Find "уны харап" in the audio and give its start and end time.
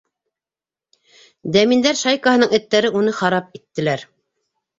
3.01-3.55